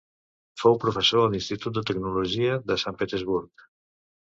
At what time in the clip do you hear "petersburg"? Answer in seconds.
3.05-3.71